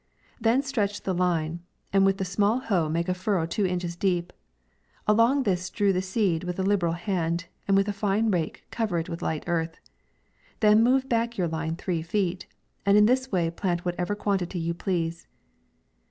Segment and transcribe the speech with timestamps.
[0.39, 1.59] Then stretch the line,
[1.93, 4.33] and with the small hoe make a furrow two inches deep;
[5.07, 8.97] along this strew the seed with a liberal hand, and with a fine rake, cover
[8.97, 9.79] it with light earth.
[10.59, 12.47] Then move back your line three feet,
[12.83, 15.27] and in this way plant whatever quantity you please.